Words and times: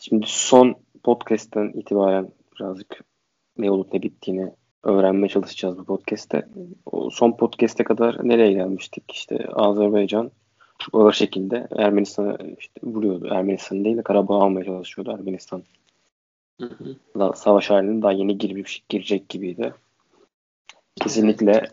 Şimdi 0.00 0.26
son 0.28 0.74
podcast'ten 1.02 1.72
itibaren 1.74 2.30
birazcık 2.54 3.04
ne 3.58 3.70
olup 3.70 3.92
ne 3.92 4.02
bittiğini 4.02 4.50
öğrenmeye 4.82 5.28
çalışacağız 5.28 5.78
bu 5.78 5.84
podcast'te. 5.84 6.48
O 6.86 7.10
son 7.10 7.36
podcast'e 7.36 7.84
kadar 7.84 8.28
nereye 8.28 8.52
gelmiştik? 8.52 9.12
İşte 9.12 9.46
Azerbaycan 9.52 10.30
çok 10.78 10.94
ağır 10.94 11.12
şekilde 11.12 11.68
Ermenistan'a 11.76 12.36
işte 12.58 12.80
vuruyordu. 12.82 13.28
Ermenistan 13.30 13.84
değil 13.84 13.96
de 13.96 14.02
Karabağ 14.02 14.42
almaya 14.42 14.64
çalışıyordu 14.64 15.10
Ermenistan. 15.10 15.62
Hı 16.60 16.70
hı. 17.16 17.32
Savaş 17.36 17.70
haline 17.70 18.02
daha 18.02 18.12
yeni 18.12 18.38
girmiş, 18.38 18.84
girecek 18.88 19.28
gibiydi. 19.28 19.74
Kesinlikle 21.02 21.70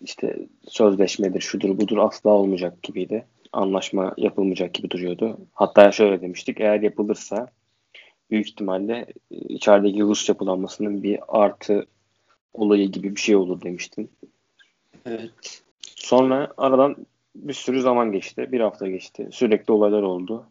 işte 0.00 0.46
sözleşmedir, 0.68 1.40
şudur 1.40 1.80
budur 1.80 1.98
asla 1.98 2.30
olmayacak 2.30 2.82
gibiydi. 2.82 3.26
Anlaşma 3.52 4.14
yapılmayacak 4.16 4.74
gibi 4.74 4.90
duruyordu. 4.90 5.38
Hatta 5.52 5.92
şöyle 5.92 6.20
demiştik, 6.22 6.60
eğer 6.60 6.80
yapılırsa 6.80 7.48
büyük 8.30 8.48
ihtimalle 8.48 9.06
e, 9.30 9.36
içerideki 9.36 10.00
Rus 10.00 10.28
yapılanmasının 10.28 11.02
bir 11.02 11.20
artı 11.28 11.86
olayı 12.54 12.92
gibi 12.92 13.14
bir 13.16 13.20
şey 13.20 13.36
olur 13.36 13.62
demiştin. 13.62 14.10
Evet. 15.06 15.62
Sonra 15.96 16.52
aradan 16.56 16.96
bir 17.34 17.52
sürü 17.52 17.80
zaman 17.80 18.12
geçti. 18.12 18.52
Bir 18.52 18.60
hafta 18.60 18.88
geçti. 18.88 19.28
Sürekli 19.32 19.72
olaylar 19.72 20.02
oldu. 20.02 20.46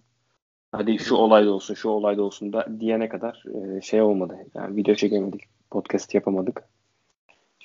Hadi 0.71 0.99
şu 0.99 1.15
olay 1.15 1.45
da 1.45 1.51
olsun, 1.51 1.73
şu 1.73 1.89
olay 1.89 2.17
da 2.17 2.23
olsun 2.23 2.53
da 2.53 2.67
diyene 2.79 3.09
kadar 3.09 3.43
e, 3.77 3.81
şey 3.81 4.01
olmadı. 4.01 4.37
Yani 4.55 4.75
video 4.75 4.95
çekemedik, 4.95 5.41
podcast 5.71 6.15
yapamadık. 6.15 6.63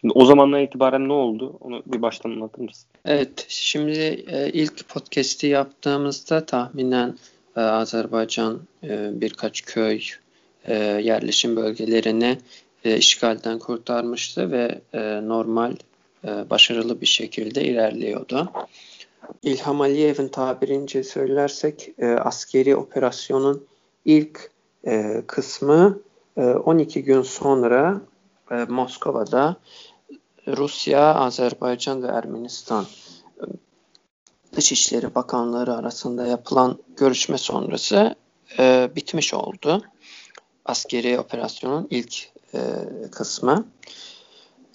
Şimdi 0.03 0.15
o 0.15 0.25
zamandan 0.25 0.61
itibaren 0.61 1.09
ne 1.09 1.13
oldu? 1.13 1.57
Onu 1.61 1.83
bir 1.87 2.03
baştan 2.03 2.31
anlatır 2.31 2.63
mısın? 2.63 2.89
Evet, 3.05 3.47
şimdi 3.49 4.25
e, 4.29 4.51
ilk 4.53 4.89
podcast'i 4.89 5.47
yaptığımızda 5.47 6.47
tahminen 6.47 7.19
e, 7.57 7.61
Azerbaycan 7.61 8.61
e, 8.85 9.21
birkaç 9.21 9.63
köy, 9.63 10.01
e, 10.65 10.75
yerleşim 10.85 11.57
bölgelerini 11.57 12.39
e, 12.85 12.97
işgalden 12.97 13.59
kurtarmıştı 13.59 14.53
ve 14.53 14.81
e, 14.93 15.01
normal, 15.29 15.77
e, 16.25 16.51
başarılı 16.51 17.01
bir 17.01 17.07
şekilde 17.07 17.65
ilerliyordu. 17.65 18.53
İlham 19.43 19.81
Aliyev'in 19.81 20.29
tabirince 20.29 21.05
söylersek 21.05 21.89
e, 21.99 22.07
askeri 22.07 22.77
operasyonun 22.77 23.67
ilk 24.05 24.51
e, 24.87 25.23
kısmı 25.27 25.99
e, 26.37 26.41
12 26.41 27.05
gün 27.05 27.23
sonra 27.23 28.01
e, 28.51 28.55
Moskova'da 28.55 29.57
Rusya, 30.47 31.15
Azerbaycan 31.15 32.03
ve 32.03 32.07
Ermenistan 32.07 32.87
e, 33.41 33.45
Dışişleri 34.57 35.15
Bakanları 35.15 35.75
arasında 35.75 36.27
yapılan 36.27 36.79
görüşme 36.97 37.39
sonrası 37.39 38.15
e, 38.59 38.91
bitmiş 38.97 39.35
oldu. 39.35 39.83
Askeri 40.65 41.19
operasyonun 41.19 41.87
ilk 41.91 42.29
e, 42.55 42.61
kısmı. 43.13 43.67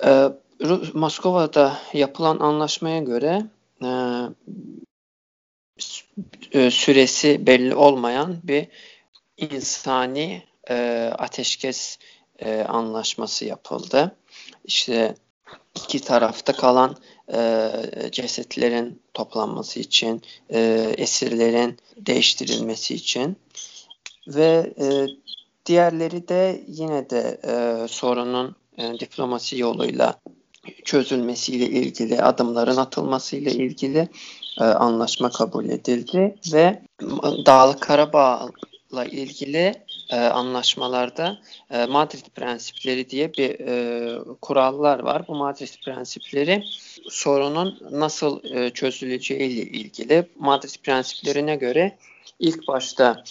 E, 0.06 0.30
Moskova'da 0.94 1.78
yapılan 1.94 2.40
anlaşmaya 2.40 3.00
göre 3.00 3.46
e, 3.84 3.90
e, 6.52 6.72
süresi 6.72 7.48
belli 7.48 7.76
olmayan 7.76 8.38
bir 8.44 8.68
insani 9.38 10.44
e, 10.70 11.10
ateşkes 11.18 11.98
e, 12.40 12.62
anlaşması 12.62 13.46
yapıldı. 13.46 14.16
İşte 14.66 15.16
iki 15.76 16.00
tarafta 16.00 16.54
kalan 16.54 16.96
e, 17.34 17.72
cesetlerin 18.12 19.02
toplanması 19.14 19.80
için, 19.80 20.22
e, 20.50 20.60
esirlerin 20.98 21.78
değiştirilmesi 21.98 22.94
için. 22.94 23.38
Ve 24.28 24.74
e, 24.82 25.08
diğerleri 25.66 26.28
de 26.28 26.64
yine 26.68 27.10
de 27.10 27.40
e, 27.44 27.88
sorunun 27.88 28.56
e, 28.78 29.00
diplomasi 29.00 29.60
yoluyla 29.60 30.20
çözülmesiyle 30.86 31.66
ilgili, 31.66 32.22
adımların 32.22 32.78
atılmasıyla 32.78 33.52
ilgili 33.52 34.10
e, 34.60 34.64
anlaşma 34.64 35.30
kabul 35.30 35.66
edildi. 35.66 36.36
Ve 36.54 36.82
Dağlık 37.46 37.82
Karabağ'la 37.82 39.06
ilgili 39.06 39.74
e, 40.10 40.16
anlaşmalarda 40.16 41.38
e, 41.72 41.86
Madrid 41.86 42.26
prensipleri 42.36 43.10
diye 43.10 43.34
bir 43.34 43.60
e, 43.60 44.38
kurallar 44.42 45.00
var. 45.00 45.28
Bu 45.28 45.36
Madrid 45.36 45.84
prensipleri 45.86 46.64
sorunun 47.10 47.80
nasıl 47.92 48.44
e, 48.44 48.70
çözüleceği 48.70 49.50
ile 49.50 49.62
ilgili. 49.62 50.28
Madrid 50.40 50.76
prensiplerine 50.84 51.56
göre 51.56 51.98
ilk 52.40 52.68
başta 52.68 53.24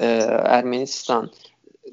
e, 0.00 0.06
Ermenistan 0.44 1.30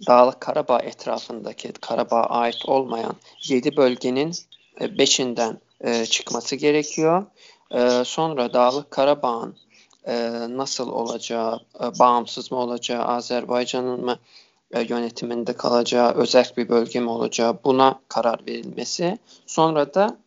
Dağlık 0.07 0.41
Karabağ 0.41 0.79
etrafındaki 0.79 1.73
Karabağ'a 1.73 2.29
ait 2.29 2.65
olmayan 2.65 3.15
7 3.47 3.77
bölgenin 3.77 4.31
5'inden 4.79 5.57
e, 5.81 5.99
e, 5.99 6.05
çıkması 6.05 6.55
gerekiyor. 6.55 7.25
E, 7.71 8.03
sonra 8.05 8.53
Dağlık 8.53 8.91
Karabağ'ın 8.91 9.55
e, 10.07 10.31
nasıl 10.49 10.91
olacağı, 10.91 11.59
e, 11.79 11.99
bağımsız 11.99 12.51
mı 12.51 12.57
olacağı, 12.57 13.03
Azerbaycan'ın 13.03 14.05
mı 14.05 14.19
e, 14.71 14.81
yönetiminde 14.81 15.53
kalacağı, 15.53 16.11
özel 16.13 16.51
bir 16.57 16.69
bölge 16.69 16.99
mi 16.99 17.09
olacağı 17.09 17.63
buna 17.63 17.99
karar 18.07 18.39
verilmesi. 18.47 19.17
Sonra 19.45 19.93
da 19.93 20.17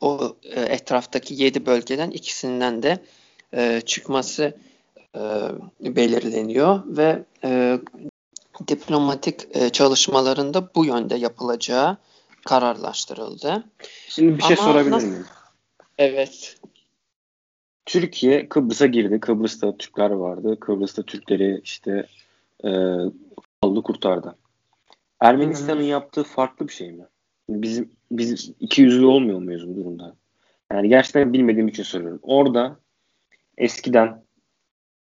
o 0.00 0.36
e, 0.42 0.60
etraftaki 0.60 1.34
7 1.34 1.66
bölgeden 1.66 2.10
ikisinden 2.10 2.82
de 2.82 2.98
e, 3.54 3.80
çıkması 3.80 4.56
e, 5.16 5.20
belirleniyor 5.80 6.82
ve 6.86 7.24
e, 7.44 7.78
diplomatik 8.68 9.56
e, 9.56 9.70
çalışmalarında 9.70 10.74
bu 10.74 10.84
yönde 10.84 11.16
yapılacağı 11.16 11.96
kararlaştırıldı. 12.44 13.64
Şimdi 14.08 14.38
bir 14.38 14.42
şey 14.42 14.56
Ama 14.60 14.66
sorabilir 14.66 14.96
miyim? 14.96 15.26
Evet. 15.98 16.56
Türkiye 17.90 18.48
Kıbrıs'a 18.48 18.86
girdi. 18.86 19.20
Kıbrıs'ta 19.20 19.76
Türkler 19.76 20.10
vardı. 20.10 20.60
Kıbrıs'ta 20.60 21.02
Türkleri 21.02 21.60
işte 21.64 22.06
e, 22.64 22.68
aldı 23.62 23.82
kurtardı. 23.82 24.36
Ermenistan'ın 25.20 25.82
yaptığı 25.82 26.24
farklı 26.24 26.68
bir 26.68 26.72
şey 26.72 26.92
mi? 26.92 27.04
Bizim 27.48 27.90
biz 28.10 28.52
iki 28.60 28.82
yüzlü 28.82 29.06
olmuyor 29.06 29.38
muyuz 29.38 29.68
bu 29.68 29.76
durumda? 29.76 30.16
Yani 30.72 30.88
gerçekten 30.88 31.32
bilmediğim 31.32 31.68
için 31.68 31.82
soruyorum. 31.82 32.20
Orada 32.22 32.76
eskiden 33.58 34.24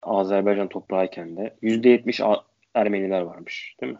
Azerbaycan 0.01 0.69
toprağıyken 0.69 1.37
de 1.37 1.57
%70 1.61 2.43
Ermeniler 2.73 3.21
varmış 3.21 3.75
değil 3.81 3.93
mi? 3.93 3.99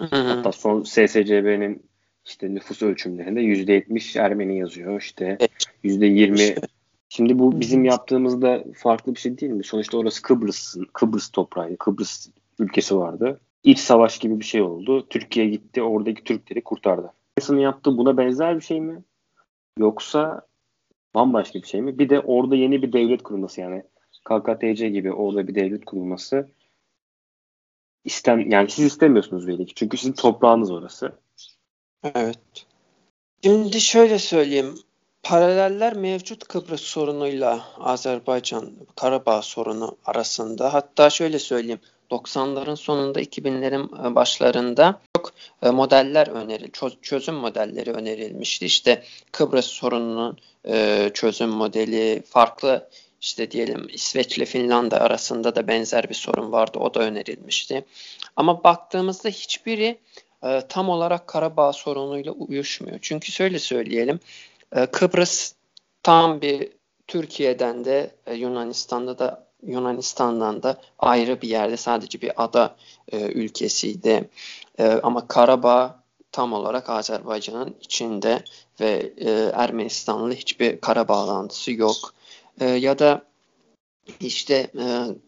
Hı 0.00 0.04
hı. 0.04 0.16
Hatta 0.16 0.52
son 0.52 0.82
SSCB'nin 0.82 1.88
işte 2.26 2.54
nüfus 2.54 2.82
ölçümlerinde 2.82 3.40
%70 3.40 4.20
Ermeni 4.20 4.58
yazıyor. 4.58 5.00
İşte 5.00 5.38
%20 5.84 6.68
Şimdi 7.08 7.38
bu 7.38 7.60
bizim 7.60 7.84
yaptığımızda 7.84 8.64
farklı 8.76 9.14
bir 9.14 9.20
şey 9.20 9.38
değil 9.38 9.52
mi? 9.52 9.64
Sonuçta 9.64 9.98
orası 9.98 10.22
Kıbrıs'ın 10.22 10.86
Kıbrıs 10.92 11.28
toprağı, 11.28 11.76
Kıbrıs 11.76 12.28
ülkesi 12.58 12.96
vardı. 12.96 13.40
İç 13.64 13.78
savaş 13.78 14.18
gibi 14.18 14.40
bir 14.40 14.44
şey 14.44 14.62
oldu. 14.62 15.08
Türkiye 15.08 15.46
gitti, 15.46 15.82
oradaki 15.82 16.24
Türkleri 16.24 16.64
kurtardı. 16.64 17.12
Amerika'nın 17.38 17.60
yaptığı 17.60 17.98
buna 17.98 18.16
benzer 18.16 18.56
bir 18.56 18.64
şey 18.64 18.80
mi? 18.80 19.02
Yoksa 19.78 20.46
bambaşka 21.14 21.62
bir 21.62 21.66
şey 21.66 21.82
mi? 21.82 21.98
Bir 21.98 22.08
de 22.08 22.20
orada 22.20 22.56
yeni 22.56 22.82
bir 22.82 22.92
devlet 22.92 23.22
kurulması 23.22 23.60
yani 23.60 23.82
KKTC 24.24 24.88
gibi 24.88 25.12
orada 25.12 25.48
bir 25.48 25.54
devlet 25.54 25.84
kurulması 25.84 26.48
istem 28.04 28.50
yani 28.50 28.70
siz 28.70 28.84
istemiyorsunuz 28.84 29.48
belli 29.48 29.66
ki. 29.66 29.74
Çünkü 29.74 29.96
sizin 29.96 30.12
toprağınız 30.12 30.70
orası. 30.70 31.12
Evet. 32.04 32.66
Şimdi 33.44 33.80
şöyle 33.80 34.18
söyleyeyim. 34.18 34.74
Paraleller 35.22 35.92
mevcut 35.92 36.48
Kıbrıs 36.48 36.80
sorunuyla 36.80 37.68
Azerbaycan 37.80 38.72
Karabağ 38.96 39.42
sorunu 39.42 39.96
arasında. 40.04 40.74
Hatta 40.74 41.10
şöyle 41.10 41.38
söyleyeyim. 41.38 41.80
90'ların 42.10 42.76
sonunda 42.76 43.20
2000'lerin 43.20 44.10
e, 44.10 44.14
başlarında 44.14 45.00
çok 45.16 45.32
e, 45.62 45.70
modeller 45.70 46.26
öneril, 46.26 46.70
çözüm 47.02 47.34
modelleri 47.34 47.92
önerilmişti. 47.92 48.66
İşte 48.66 49.02
Kıbrıs 49.32 49.66
sorununun 49.66 50.38
e, 50.68 51.10
çözüm 51.14 51.50
modeli, 51.50 52.22
farklı 52.26 52.88
işte 53.20 53.50
diyelim 53.50 53.86
İsveç 53.92 54.38
ile 54.38 54.44
Finlandiya 54.44 55.00
arasında 55.00 55.54
da 55.54 55.68
benzer 55.68 56.08
bir 56.08 56.14
sorun 56.14 56.52
vardı. 56.52 56.78
O 56.78 56.94
da 56.94 57.00
önerilmişti. 57.00 57.84
Ama 58.36 58.64
baktığımızda 58.64 59.28
hiçbiri 59.28 59.98
tam 60.68 60.88
olarak 60.88 61.26
Karabağ 61.26 61.72
sorunuyla 61.72 62.32
uyuşmuyor. 62.32 62.98
Çünkü 63.02 63.32
şöyle 63.32 63.58
söyleyelim. 63.58 64.20
Kıbrıs 64.92 65.54
tam 66.02 66.40
bir 66.40 66.72
Türkiye'den 67.06 67.84
de 67.84 68.14
Yunanistan'da 68.34 69.18
da 69.18 69.48
Yunanistan'dan 69.62 70.62
da 70.62 70.80
ayrı 70.98 71.42
bir 71.42 71.48
yerde 71.48 71.76
sadece 71.76 72.20
bir 72.20 72.44
ada 72.44 72.76
e, 73.12 73.20
ülkesiydi. 73.20 74.30
E, 74.78 74.88
ama 74.88 75.28
Karabağ 75.28 76.02
tam 76.32 76.52
olarak 76.52 76.90
Azerbaycan'ın 76.90 77.76
içinde 77.80 78.44
ve 78.80 79.12
e, 79.16 79.30
Ermenistan'la 79.54 80.34
hiçbir 80.34 80.80
kara 80.80 81.08
bağlantısı 81.08 81.72
yok. 81.72 82.14
E, 82.60 82.64
ya 82.64 82.98
da 82.98 83.22
işte 84.20 84.54
e, 84.54 84.86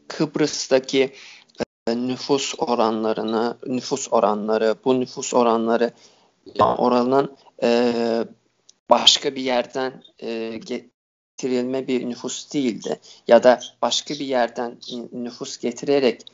Kıbrıs'taki 0.09 1.13
nüfus 1.89 2.55
oranlarını, 2.59 3.57
nüfus 3.67 4.09
oranları, 4.11 4.75
bu 4.85 5.01
nüfus 5.01 5.35
oranları 5.35 5.91
oranın 6.59 7.37
e, 7.63 7.93
başka 8.91 9.35
bir 9.35 9.43
yerden 9.43 10.03
e, 10.19 10.61
getirilme 10.65 11.87
bir 11.87 12.09
nüfus 12.09 12.53
değildi. 12.53 13.01
Ya 13.29 13.43
da 13.43 13.61
başka 13.83 14.15
bir 14.15 14.27
yerden 14.27 14.79
nüfus 15.13 15.59
getirerek 15.59 16.25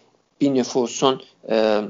bir 0.41 0.55
nüfusun 0.55 1.23
e, 1.51 1.81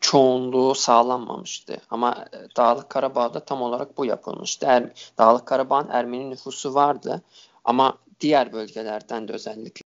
çoğunluğu 0.00 0.74
sağlanmamıştı. 0.74 1.76
Ama 1.90 2.26
e, 2.32 2.56
Dağlık 2.56 2.90
Karabağ'da 2.90 3.40
tam 3.40 3.62
olarak 3.62 3.98
bu 3.98 4.04
yapılmıştı. 4.04 4.66
Er, 4.66 4.90
Dağlık 5.18 5.46
Karabağ'ın 5.46 5.88
Ermeni 5.88 6.30
nüfusu 6.30 6.74
vardı 6.74 7.22
ama 7.64 7.98
diğer 8.20 8.52
bölgelerden 8.52 9.28
de 9.28 9.32
özellikle 9.32 9.82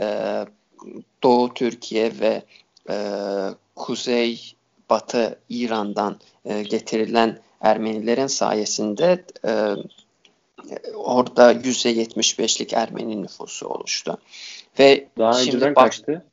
e, 0.00 0.44
Doğu 1.22 1.54
Türkiye 1.54 2.20
ve 2.20 2.42
e, 2.90 2.96
Kuzey 3.76 4.54
Batı 4.90 5.40
İran'dan 5.48 6.20
e, 6.44 6.62
getirilen 6.62 7.38
Ermenilerin 7.60 8.26
sayesinde 8.26 9.24
e, 9.44 9.74
orada 10.94 11.52
%75'lik 11.52 12.72
Ermeni 12.72 13.22
nüfusu 13.22 13.68
oluştu. 13.68 14.18
Ve 14.78 15.08
Daha 15.18 15.32
şimdi 15.32 15.56
önceden 15.56 15.74
bak, 15.74 15.84
kaçtı? 15.84 16.24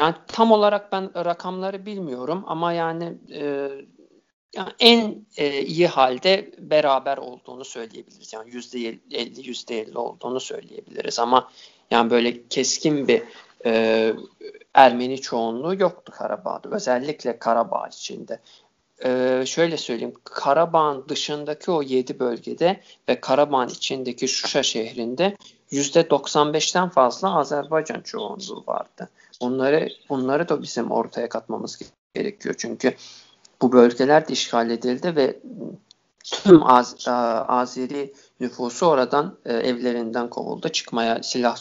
Yani 0.00 0.14
tam 0.26 0.52
olarak 0.52 0.92
ben 0.92 1.24
rakamları 1.24 1.86
bilmiyorum 1.86 2.44
ama 2.46 2.72
yani, 2.72 3.14
e, 3.32 3.70
yani 4.54 4.70
en 4.80 5.26
e, 5.36 5.62
iyi 5.62 5.86
halde 5.86 6.50
beraber 6.58 7.16
olduğunu 7.16 7.64
söyleyebiliriz. 7.64 8.32
Yani 8.32 8.50
yüzde 8.50 8.78
50 9.10 9.48
yüzde 9.48 9.80
50 9.80 9.98
olduğunu 9.98 10.40
söyleyebiliriz 10.40 11.18
ama 11.18 11.50
yani 11.90 12.10
böyle 12.10 12.48
keskin 12.48 13.08
bir 13.08 13.22
e, 13.66 14.12
Ermeni 14.74 15.20
çoğunluğu 15.20 15.74
yoktu 15.74 16.12
Karabağ'da. 16.16 16.68
Özellikle 16.68 17.38
Karabağ 17.38 17.88
içinde. 17.88 18.40
Ee, 19.04 19.44
şöyle 19.46 19.76
söyleyeyim. 19.76 20.14
Karabağ'ın 20.24 21.04
dışındaki 21.08 21.70
o 21.70 21.82
7 21.82 22.18
bölgede 22.18 22.80
ve 23.08 23.20
Karabağ'ın 23.20 23.68
içindeki 23.68 24.28
Şuşa 24.28 24.62
şehrinde 24.62 25.36
%95'ten 25.72 26.88
fazla 26.88 27.38
Azerbaycan 27.38 28.00
çoğunluğu 28.00 28.64
vardı. 28.66 29.08
Bunları 29.40 29.88
bunları 30.08 30.48
da 30.48 30.62
bizim 30.62 30.90
ortaya 30.90 31.28
katmamız 31.28 31.78
gerekiyor. 32.14 32.54
Çünkü 32.58 32.94
bu 33.62 33.72
bölgeler 33.72 34.28
de 34.28 34.32
işgal 34.32 34.70
edildi 34.70 35.16
ve 35.16 35.40
tüm 36.24 36.62
Az, 36.62 37.08
Azeri 37.48 38.14
nüfusu 38.40 38.86
oradan 38.86 39.38
e, 39.44 39.52
evlerinden 39.52 40.30
kovuldu. 40.30 40.68
Çıkmaya 40.68 41.22
silah 41.22 41.56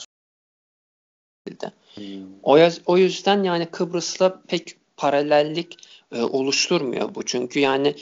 edildi. 1.47 1.71
Hmm. 1.95 2.03
O, 2.43 2.59
o 2.85 2.97
yüzden 2.97 3.43
yani 3.43 3.65
Kıbrıs'la 3.65 4.41
pek 4.47 4.77
paralellik 4.97 5.77
e, 6.11 6.21
oluşturmuyor 6.21 7.15
bu. 7.15 7.23
Çünkü 7.23 7.59
yani 7.59 7.95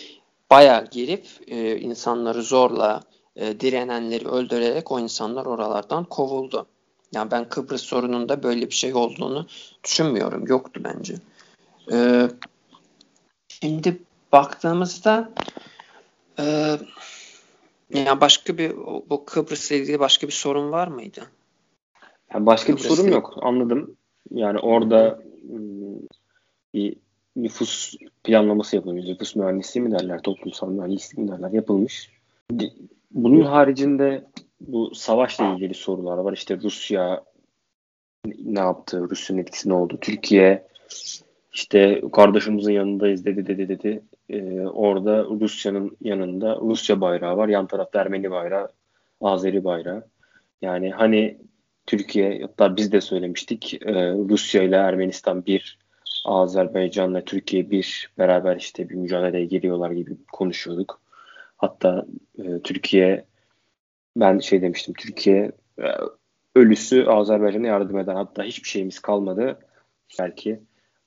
bayağı 0.49 0.89
girip 0.89 1.25
e, 1.47 1.79
insanları 1.79 2.43
zorla 2.43 3.03
e, 3.35 3.59
direnenleri 3.59 4.27
öldürerek 4.27 4.91
o 4.91 4.99
insanlar 4.99 5.45
oralardan 5.45 6.03
kovuldu. 6.03 6.65
Yani 7.11 7.31
ben 7.31 7.49
Kıbrıs 7.49 7.81
sorununda 7.81 8.43
böyle 8.43 8.69
bir 8.69 8.75
şey 8.75 8.93
olduğunu 8.93 9.47
düşünmüyorum. 9.83 10.47
Yoktu 10.47 10.81
bence. 10.83 11.15
E, 11.91 12.27
şimdi 13.47 14.01
baktığımızda 14.31 15.31
e, 16.39 16.77
yani 17.93 18.21
başka 18.21 18.57
bir 18.57 18.75
bu 19.09 19.25
Kıbrıs'la 19.25 19.75
ilgili 19.75 19.99
başka 19.99 20.27
bir 20.27 20.33
sorun 20.33 20.71
var 20.71 20.87
mıydı? 20.87 21.21
Yani 22.33 22.45
başka 22.45 22.67
Kıbrıs'la... 22.67 22.89
bir 22.89 22.95
sorun 22.95 23.11
yok. 23.11 23.33
Anladım. 23.41 23.95
Yani 24.31 24.59
orada 24.59 25.19
ıı, 25.53 25.99
bir 26.73 26.95
nüfus 27.35 27.95
planlaması 28.23 28.75
yapılmış. 28.75 29.05
Nüfus 29.05 29.35
mühendisliği 29.35 29.85
mi 29.85 29.91
derler, 29.91 30.21
toplumsal 30.21 30.69
mühendislik 30.69 31.17
mi 31.17 31.27
derler 31.27 31.51
yapılmış. 31.51 32.11
Bunun 33.11 33.41
haricinde 33.41 34.25
bu 34.61 34.95
savaşla 34.95 35.53
ilgili 35.53 35.73
sorular 35.73 36.17
var. 36.17 36.33
İşte 36.33 36.57
Rusya 36.57 37.23
ne 38.25 38.59
yaptı, 38.59 39.09
Rusya'nın 39.09 39.41
etkisi 39.41 39.69
ne 39.69 39.73
oldu, 39.73 39.97
Türkiye 40.01 40.67
işte 41.53 42.01
kardeşimizin 42.13 42.71
yanındayız 42.71 43.25
dedi 43.25 43.45
dedi 43.45 43.69
dedi. 43.69 44.03
Ee, 44.29 44.61
orada 44.61 45.23
Rusya'nın 45.23 45.97
yanında 46.01 46.57
Rusya 46.61 47.01
bayrağı 47.01 47.37
var. 47.37 47.47
Yan 47.47 47.67
tarafta 47.67 48.01
Ermeni 48.01 48.31
bayrağı, 48.31 48.69
Azeri 49.21 49.63
bayrağı. 49.63 50.07
Yani 50.61 50.91
hani 50.91 51.37
Türkiye 51.85 52.41
hatta 52.41 52.77
biz 52.77 52.91
de 52.91 53.01
söylemiştik 53.01 53.73
e, 53.73 53.93
Rusya 54.13 54.63
ile 54.63 54.75
Ermenistan 54.75 55.45
bir 55.45 55.79
Azerbaycan'la 56.25 57.25
Türkiye 57.25 57.71
bir 57.71 58.11
beraber 58.17 58.55
işte 58.55 58.89
bir 58.89 58.95
mücadeleye 58.95 59.45
giriyorlar 59.45 59.91
gibi 59.91 60.17
konuşuyorduk. 60.31 61.01
Hatta 61.57 62.05
e, 62.37 62.59
Türkiye 62.63 63.25
ben 64.17 64.39
şey 64.39 64.61
demiştim 64.61 64.93
Türkiye 64.93 65.51
e, 65.79 65.87
ölüsü 66.55 67.05
Azerbaycan'a 67.05 67.67
yardım 67.67 67.97
eden 67.97 68.15
hatta 68.15 68.43
hiçbir 68.43 68.69
şeyimiz 68.69 68.99
kalmadı. 68.99 69.59
Belki 70.19 70.59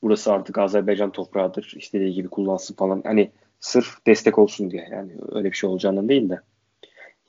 burası 0.03 0.33
artık 0.33 0.59
Azerbaycan 0.59 1.13
toprağıdır. 1.13 1.75
istediği 1.77 2.13
gibi 2.13 2.29
kullansın 2.29 2.75
falan. 2.75 3.03
Hani 3.05 3.31
sırf 3.61 4.07
destek 4.07 4.39
olsun 4.39 4.71
diye. 4.71 4.89
Yani 4.91 5.13
öyle 5.33 5.51
bir 5.51 5.57
şey 5.57 5.71
olacağından 5.71 6.09
değil 6.09 6.29
de. 6.29 6.41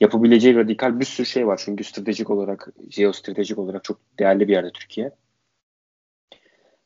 Yapabileceği 0.00 0.56
radikal 0.56 1.00
bir 1.00 1.04
sürü 1.04 1.26
şey 1.26 1.46
var. 1.46 1.60
Çünkü 1.64 1.84
stratejik 1.84 2.30
olarak, 2.30 2.68
jeostratejik 2.90 3.58
olarak 3.58 3.84
çok 3.84 3.98
değerli 4.18 4.48
bir 4.48 4.52
yerde 4.52 4.70
Türkiye. 4.72 5.10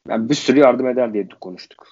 Yani 0.08 0.28
bir 0.28 0.34
sürü 0.34 0.60
yardım 0.60 0.88
eder 0.88 1.14
diye 1.14 1.28
konuştuk. 1.40 1.86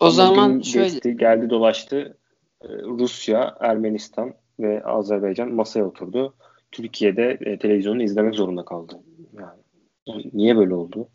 O 0.00 0.04
Ama 0.04 0.10
zaman 0.10 0.60
şöyle 0.60 0.88
geçti, 0.88 1.16
geldi 1.16 1.50
dolaştı. 1.50 2.18
Ee, 2.62 2.68
Rusya, 2.68 3.56
Ermenistan 3.60 4.34
ve 4.60 4.84
Azerbaycan 4.84 5.52
masaya 5.52 5.84
oturdu. 5.84 6.34
Türkiye'de 6.72 7.38
e, 7.40 7.58
televizyonu 7.58 8.02
izlemek 8.02 8.34
zorunda 8.34 8.64
kaldı. 8.64 9.00
Yani 9.38 10.30
niye 10.32 10.56
böyle 10.56 10.74
oldu? 10.74 11.08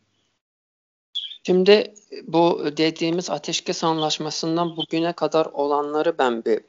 Şimdi 1.44 1.94
bu 2.28 2.64
dediğimiz 2.78 3.30
ateşkes 3.30 3.84
anlaşmasından 3.84 4.78
bugüne 4.78 5.14
kadar 5.14 5.46
olanları 5.46 6.18
ben 6.20 6.46
bir 6.46 6.60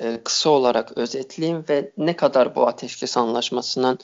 e, 0.00 0.20
kısa 0.24 0.50
olarak 0.50 0.98
özetleyeyim 0.98 1.64
ve 1.68 1.92
ne 1.96 2.16
kadar 2.16 2.54
bu 2.54 2.66
ateşkes 2.66 3.16
anlaşmasının 3.16 3.98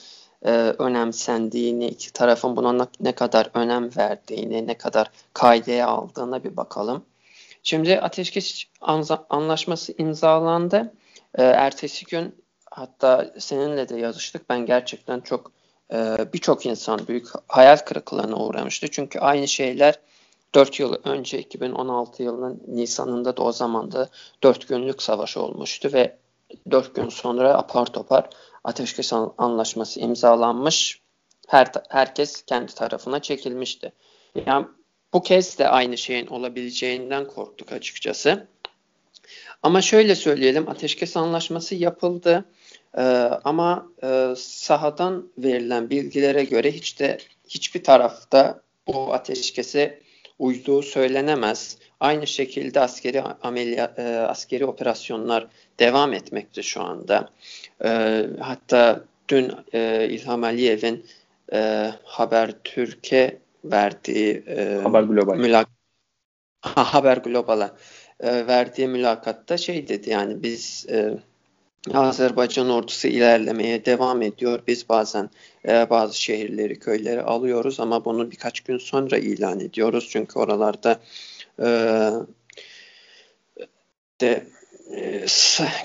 e, 0.45 0.51
önemsendiğini, 0.51 1.87
iki 1.87 2.13
tarafın 2.13 2.55
buna 2.55 2.87
ne 2.99 3.11
kadar 3.11 3.49
önem 3.53 3.89
verdiğini, 3.97 4.67
ne 4.67 4.77
kadar 4.77 5.11
kaydeye 5.33 5.85
aldığına 5.85 6.43
bir 6.43 6.57
bakalım. 6.57 7.05
Şimdi 7.63 7.99
ateşkes 7.99 8.63
anlaşması 9.29 9.93
imzalandı. 9.97 10.93
E, 11.35 11.43
ertesi 11.43 12.05
gün 12.05 12.35
hatta 12.71 13.33
seninle 13.39 13.89
de 13.89 13.97
yazıştık. 13.97 14.49
Ben 14.49 14.65
gerçekten 14.65 15.19
çok 15.19 15.51
e, 15.93 16.17
birçok 16.33 16.65
insan 16.65 17.07
büyük 17.07 17.27
hayal 17.47 17.77
kırıklığına 17.77 18.35
uğramıştı. 18.35 18.87
Çünkü 18.91 19.19
aynı 19.19 19.47
şeyler 19.47 19.99
4 20.55 20.79
yıl 20.79 20.95
önce 21.03 21.39
2016 21.39 22.23
yılının 22.23 22.63
Nisan'ında 22.67 23.37
da 23.37 23.43
o 23.43 23.51
zaman 23.51 23.91
da 23.91 24.09
4 24.43 24.67
günlük 24.67 25.01
savaş 25.01 25.37
olmuştu 25.37 25.89
ve 25.93 26.17
4 26.71 26.95
gün 26.95 27.09
sonra 27.09 27.53
apar 27.53 27.85
topar 27.85 28.29
ateşkes 28.65 29.13
anlaşması 29.37 29.99
imzalanmış. 29.99 31.01
Her 31.47 31.67
herkes 31.89 32.41
kendi 32.41 32.75
tarafına 32.75 33.21
çekilmişti. 33.21 33.93
Yani 34.45 34.65
bu 35.13 35.23
kez 35.23 35.59
de 35.59 35.69
aynı 35.69 35.97
şeyin 35.97 36.27
olabileceğinden 36.27 37.27
korktuk 37.27 37.71
açıkçası. 37.71 38.47
Ama 39.63 39.81
şöyle 39.81 40.15
söyleyelim, 40.15 40.69
ateşkes 40.69 41.17
anlaşması 41.17 41.75
yapıldı. 41.75 42.45
Ee, 42.97 43.01
ama 43.43 43.87
e, 44.03 44.33
sahadan 44.37 45.29
verilen 45.37 45.89
bilgilere 45.89 46.43
göre 46.43 46.71
hiç 46.71 46.99
de 46.99 47.17
hiçbir 47.49 47.83
tarafta 47.83 48.61
bu 48.87 49.13
ateşkese 49.13 49.99
uyduğu 50.39 50.81
söylenemez. 50.81 51.77
Aynı 51.99 52.27
şekilde 52.27 52.79
askeri 52.79 53.21
ameliyat, 53.21 53.99
e, 53.99 54.19
askeri 54.19 54.65
operasyonlar 54.65 55.47
devam 55.79 56.13
etmekte 56.13 56.63
şu 56.63 56.81
anda. 56.81 57.29
E, 57.83 58.21
hatta 58.39 59.03
dün 59.29 59.51
e, 59.73 60.07
İlham 60.09 60.43
Aliyev'in 60.43 61.05
e, 61.53 61.91
Habertürk'e 62.03 63.37
verdiği 63.63 64.43
e, 64.47 64.79
Haber 64.83 65.03
Global. 65.03 65.37
Mülak 65.37 65.67
ha, 66.61 66.93
Haber 66.93 67.17
Global'a 67.17 67.75
e, 68.19 68.47
verdiği 68.47 68.87
mülakatta 68.87 69.57
şey 69.57 69.87
dedi 69.87 70.09
yani 70.09 70.43
biz 70.43 70.85
e, 70.89 71.17
Azerbaycan 71.93 72.69
ordusu 72.69 73.07
ilerlemeye 73.07 73.85
devam 73.85 74.21
ediyor. 74.21 74.59
Biz 74.67 74.89
bazen 74.89 75.29
e, 75.67 75.89
bazı 75.89 76.21
şehirleri, 76.21 76.79
köyleri 76.79 77.21
alıyoruz 77.21 77.79
ama 77.79 78.05
bunu 78.05 78.31
birkaç 78.31 78.59
gün 78.59 78.77
sonra 78.77 79.17
ilan 79.17 79.59
ediyoruz. 79.59 80.07
Çünkü 80.11 80.39
oralarda 80.39 80.99
e, 81.59 81.67
de 84.21 84.45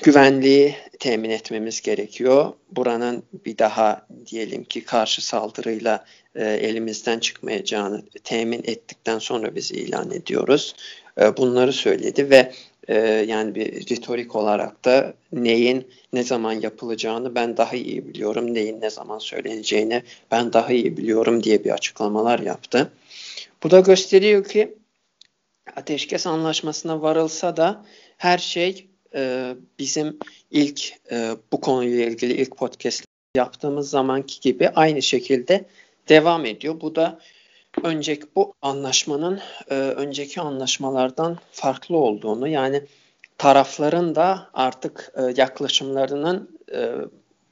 güvenliği 0.03 0.77
temin 0.99 1.31
etmemiz 1.31 1.81
gerekiyor. 1.81 2.53
Buranın 2.73 3.23
bir 3.45 3.59
daha 3.59 4.07
diyelim 4.27 4.65
ki 4.65 4.85
karşı 4.85 5.27
saldırıyla 5.27 6.05
e, 6.35 6.45
elimizden 6.45 7.19
çıkmayacağını 7.19 8.03
temin 8.25 8.63
ettikten 8.65 9.19
sonra 9.19 9.55
biz 9.55 9.73
ilan 9.73 10.11
ediyoruz. 10.11 10.75
E, 11.21 11.37
bunları 11.37 11.73
söyledi 11.73 12.31
ve 12.31 12.53
e, 12.91 12.99
yani 13.29 13.55
bir 13.55 13.91
retorik 13.91 14.37
olarak 14.37 14.85
da 14.85 15.15
neyin 15.33 15.89
ne 16.13 16.23
zaman 16.23 16.53
yapılacağını 16.53 17.35
ben 17.35 17.57
daha 17.57 17.77
iyi 17.77 18.09
biliyorum, 18.09 18.55
neyin 18.55 18.81
ne 18.81 18.91
zaman 18.91 19.19
söyleneceğini 19.19 20.03
ben 20.31 20.53
daha 20.53 20.73
iyi 20.73 20.97
biliyorum 20.97 21.43
diye 21.43 21.65
bir 21.65 21.71
açıklamalar 21.71 22.39
yaptı. 22.39 22.93
Bu 23.63 23.71
da 23.71 23.81
gösteriyor 23.81 24.45
ki 24.45 24.75
ateşkes 25.77 26.27
anlaşmasına 26.27 27.03
varılsa 27.03 27.57
da 27.57 27.85
her 28.17 28.39
şey 28.39 28.89
e, 29.15 29.55
bizim 29.79 30.19
ilk 30.51 30.93
e, 31.13 31.31
bu 31.53 31.61
konuyla 31.61 32.05
ilgili 32.05 32.33
ilk 32.33 32.57
podcast 32.57 33.05
yaptığımız 33.37 33.91
zamanki 33.91 34.41
gibi 34.41 34.69
aynı 34.69 35.03
şekilde 35.03 35.65
devam 36.09 36.47
ediyor. 36.47 36.81
Bu 36.81 36.95
da 36.95 37.19
önceki 37.83 38.27
bu 38.37 38.55
anlaşmanın 38.63 39.41
e, 39.71 39.75
önceki 39.75 40.41
anlaşmalardan 40.41 41.39
farklı 41.53 41.97
olduğunu 41.97 42.49
yani 42.49 42.83
tarafların 43.39 44.15
da 44.15 44.51
artık 44.55 45.13
e, 45.17 45.23
yaklaşımlarının 45.37 46.59
e, 46.73 46.95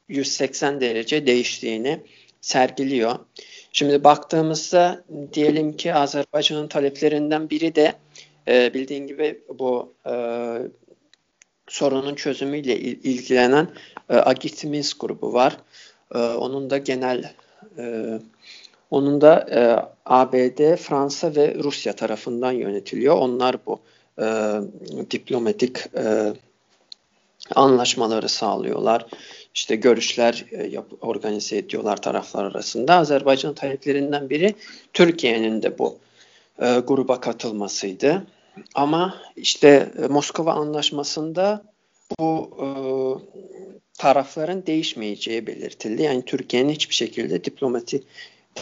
180 0.09 0.81
derece 0.81 1.27
değiştiğini 1.27 2.01
sergiliyor. 2.41 3.19
Şimdi 3.73 4.05
baktığımızda 4.05 5.05
diyelim 5.33 5.77
ki 5.77 5.95
Azerbaycan'ın 5.95 6.69
taleplerinden 6.69 7.51
biri 7.51 7.75
de 7.75 7.95
e, 8.49 8.75
bildiğin 8.75 9.07
gibi 9.07 9.41
bu 9.59 9.95
e, 10.07 10.13
sorunun 11.69 12.15
çözümüyle 12.15 12.81
ilgilenen 12.81 13.69
e, 14.11 14.17
Agit 14.17 14.65
Minsk 14.65 15.01
grubu 15.01 15.33
var. 15.33 15.57
E, 16.15 16.19
onun 16.19 16.71
da 16.71 16.79
genel 16.79 17.33
e, 17.79 18.19
onun 18.91 19.21
da 19.21 19.47
e, 19.51 19.61
ABD, 20.07 20.77
Fransa 20.77 21.37
ve 21.37 21.55
Rusya 21.55 21.93
tarafından 21.93 22.53
yönetiliyor. 22.53 23.17
Onlar 23.17 23.57
bu 23.67 23.81
e, 24.19 24.27
diplomatik 25.11 25.79
e, 25.97 26.33
anlaşmaları 27.55 28.29
sağlıyorlar. 28.29 29.07
İşte 29.55 29.77
görüşler 29.77 30.45
e, 30.51 30.67
yap, 30.67 30.87
organize 31.01 31.57
ediyorlar 31.57 32.03
taraflar 32.03 32.45
arasında. 32.45 32.95
Azerbaycan 32.95 33.55
taleplerinden 33.55 34.31
biri 34.31 34.55
Türkiye'nin 34.93 35.63
de 35.63 35.79
bu 35.79 35.99
e, 36.63 36.79
gruba 36.79 37.21
katılmasıydı. 37.21 38.27
Ama 38.75 39.15
işte 39.37 39.93
e, 40.03 40.07
Moskova 40.07 40.53
Anlaşması'nda 40.53 41.63
bu 42.19 42.51
e, 42.63 42.69
tarafların 43.99 44.67
değişmeyeceği 44.67 45.47
belirtildi. 45.47 46.03
Yani 46.03 46.23
Türkiye'nin 46.25 46.73
hiçbir 46.73 46.95
şekilde 46.95 47.45
diplomatik 47.45 48.05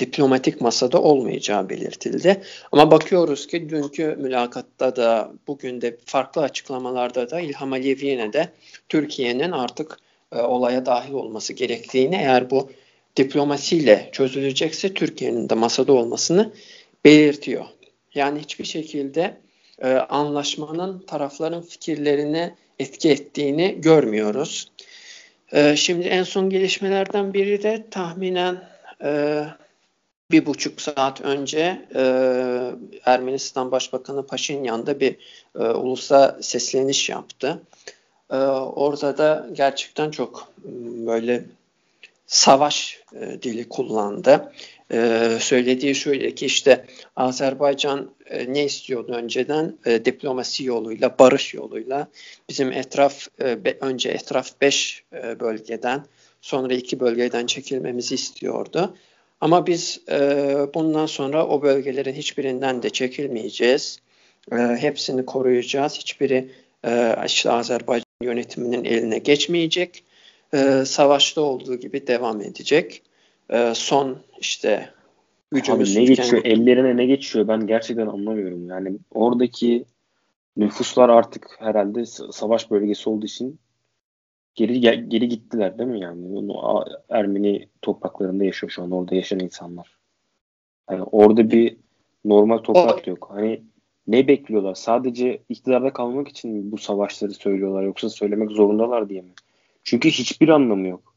diplomatik 0.01 0.61
masada 0.61 1.03
olmayacağı 1.03 1.69
belirtildi. 1.69 2.43
Ama 2.73 2.91
bakıyoruz 2.91 3.47
ki 3.47 3.69
dünkü 3.69 4.17
mülakatta 4.19 4.97
da 4.97 5.33
bugün 5.47 5.81
de 5.81 5.97
farklı 6.05 6.43
açıklamalarda 6.43 7.31
da 7.31 7.41
İlham 7.41 7.73
Aliyev 7.73 8.33
de 8.33 8.49
Türkiye'nin 8.89 9.53
artık 9.53 9.99
e, 10.33 10.39
olaya 10.39 10.87
dahil 10.87 11.13
olması 11.13 11.53
gerektiğini 11.53 12.15
eğer 12.15 12.51
bu 12.51 12.71
diplomasiyle 13.17 14.09
çözülecekse 14.13 14.95
Türkiye'nin 14.95 15.49
de 15.49 15.55
masada 15.55 15.93
olmasını 15.93 16.53
belirtiyor. 17.05 17.65
Yani 18.15 18.41
hiçbir 18.41 18.65
şekilde 18.65 19.37
e, 19.83 19.89
anlaşmanın 19.89 20.99
tarafların 20.99 21.63
fikirlerini 21.63 22.55
etki 22.79 23.11
ettiğini 23.11 23.81
görmüyoruz. 23.81 24.71
E, 25.53 25.77
şimdi 25.77 26.09
en 26.09 26.23
son 26.23 26.51
gelişmelerden 26.51 27.35
biri 27.35 27.63
de 27.63 27.85
tahminen 27.91 28.63
e, 29.05 29.43
bir 30.31 30.47
buçuk 30.47 30.81
saat 30.81 31.21
önce 31.21 31.87
e, 31.95 32.03
Ermenistan 33.05 33.73
Başbakanı 33.73 34.27
Paşinyan 34.27 34.87
da 34.87 35.01
bir 35.01 35.17
e, 35.55 35.59
ulusa 35.59 36.39
sesleniş 36.41 37.09
yaptı. 37.09 37.63
E, 38.31 38.37
orada 38.37 39.19
da 39.19 39.49
gerçekten 39.53 40.11
çok 40.11 40.53
böyle 41.07 41.45
savaş 42.27 43.01
e, 43.21 43.43
dili 43.43 43.69
kullandı. 43.69 44.53
E, 44.93 45.31
söylediği 45.41 45.95
şöyle 45.95 46.35
ki 46.35 46.47
işte 46.47 46.85
Azerbaycan 47.17 48.11
e, 48.27 48.53
ne 48.53 48.65
istiyordu 48.65 49.13
önceden? 49.13 49.79
E, 49.87 50.05
diplomasi 50.05 50.65
yoluyla, 50.65 51.19
barış 51.19 51.55
yoluyla 51.55 52.09
bizim 52.49 52.73
etraf 52.73 53.27
e, 53.41 53.65
be, 53.65 53.77
önce 53.81 54.09
etraf 54.09 54.61
5 54.61 55.05
e, 55.13 55.41
bölgeden 55.41 56.07
sonra 56.41 56.75
2 56.75 57.01
bölgeden 57.01 57.47
çekilmemizi 57.47 58.15
istiyordu. 58.15 58.95
Ama 59.41 59.67
biz 59.67 60.01
e, 60.11 60.19
bundan 60.75 61.07
sonra 61.07 61.47
o 61.47 61.63
bölgelerin 61.63 62.15
hiçbirinden 62.15 62.83
de 62.83 62.91
çekilmeyeceğiz. 62.91 64.01
E, 64.53 64.57
hepsini 64.57 65.27
koruyacağız. 65.27 65.99
Hiçbiri 65.99 66.51
e, 66.85 67.17
işte 67.27 67.51
Azerbaycan 67.51 68.05
yönetiminin 68.23 68.85
eline 68.85 69.19
geçmeyecek. 69.19 70.05
E, 70.55 70.85
savaşta 70.87 71.41
olduğu 71.41 71.77
gibi 71.77 72.07
devam 72.07 72.41
edecek. 72.41 73.03
E, 73.51 73.73
son 73.75 74.19
işte 74.41 74.91
gücümüz... 75.51 75.97
Abi 75.97 76.01
ne 76.01 76.05
geçiyor? 76.05 76.45
Ellerine 76.45 76.97
ne 76.97 77.07
geçiyor? 77.07 77.49
Ben 77.49 77.67
gerçekten 77.67 78.07
anlamıyorum. 78.07 78.69
Yani 78.69 78.99
oradaki 79.11 79.85
nüfuslar 80.57 81.09
artık 81.09 81.57
herhalde 81.59 82.07
savaş 82.33 82.71
bölgesi 82.71 83.11
olduğu 83.11 83.27
için 83.27 83.59
geri 84.57 84.81
geri 85.09 85.29
gittiler 85.29 85.79
değil 85.79 85.91
mi 85.91 86.01
yani? 86.01 86.39
Onu 86.39 86.85
Ermeni 87.09 87.69
topraklarında 87.83 88.45
yaşıyor 88.45 88.71
şu 88.71 88.83
an 88.83 88.91
orada 88.91 89.15
yaşayan 89.15 89.41
insanlar. 89.41 89.97
Yani 90.91 91.03
orada 91.03 91.51
bir 91.51 91.77
normal 92.25 92.59
toprak 92.59 93.07
yok. 93.07 93.29
Hani 93.33 93.63
ne 94.07 94.29
bekliyorlar? 94.29 94.75
Sadece 94.75 95.43
iktidarda 95.49 95.93
kalmak 95.93 96.29
için 96.29 96.73
bu 96.73 96.79
savaşları 96.79 97.35
söylüyorlar 97.35 97.83
yoksa 97.83 98.11
söylemek 98.11 98.51
zorundalar 98.51 99.09
diye 99.09 99.23
mi? 99.23 99.33
Çünkü 99.85 100.11
hiçbir 100.11 100.49
anlamı 100.49 100.89
yok. 100.89 101.15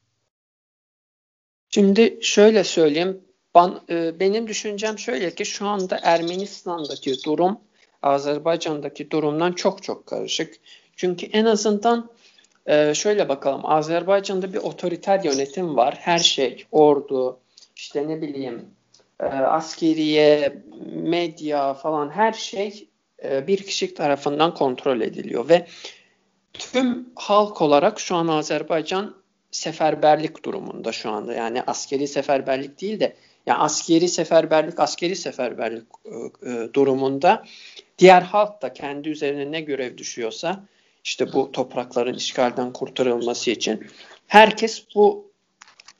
Şimdi 1.69 2.19
şöyle 2.21 2.63
söyleyeyim. 2.63 3.21
Ben, 3.55 3.79
e, 3.89 4.19
benim 4.19 4.47
düşüncem 4.47 4.99
şöyle 4.99 5.35
ki 5.35 5.45
şu 5.45 5.67
anda 5.67 5.99
Ermenistan'daki 6.03 7.23
durum 7.25 7.59
Azerbaycan'daki 8.01 9.11
durumdan 9.11 9.51
çok 9.51 9.83
çok 9.83 10.05
karışık. 10.05 10.55
Çünkü 10.95 11.25
en 11.25 11.45
azından 11.45 12.09
ee, 12.65 12.93
şöyle 12.93 13.29
bakalım. 13.29 13.61
Azerbaycan'da 13.63 14.53
bir 14.53 14.57
otoriter 14.57 15.23
yönetim 15.23 15.77
var. 15.77 15.95
Her 15.99 16.19
şey, 16.19 16.65
ordu, 16.71 17.39
işte 17.75 18.07
ne 18.07 18.21
bileyim, 18.21 18.65
e, 19.19 19.25
askeriye, 19.25 20.53
medya 20.93 21.73
falan 21.73 22.09
her 22.09 22.33
şey 22.33 22.89
e, 23.23 23.47
bir 23.47 23.57
kişi 23.57 23.93
tarafından 23.93 24.53
kontrol 24.53 25.01
ediliyor 25.01 25.49
ve 25.49 25.67
tüm 26.53 27.09
halk 27.15 27.61
olarak 27.61 27.99
şu 27.99 28.15
an 28.15 28.27
Azerbaycan 28.27 29.15
seferberlik 29.51 30.45
durumunda 30.45 30.91
şu 30.91 31.09
anda. 31.09 31.33
Yani 31.33 31.61
askeri 31.61 32.07
seferberlik 32.07 32.81
değil 32.81 32.99
de 32.99 33.15
yani 33.45 33.59
askeri 33.59 34.09
seferberlik, 34.09 34.79
askeri 34.79 35.15
seferberlik 35.15 35.87
e, 36.05 36.49
e 36.51 36.73
durumunda 36.73 37.45
diğer 37.97 38.21
halk 38.21 38.61
da 38.61 38.73
kendi 38.73 39.09
üzerine 39.09 39.51
ne 39.51 39.61
görev 39.61 39.97
düşüyorsa 39.97 40.63
işte 41.09 41.33
bu 41.33 41.51
toprakların 41.51 42.13
işgalden 42.13 42.73
kurtarılması 42.73 43.51
için 43.51 43.87
herkes 44.27 44.85
bu 44.95 45.31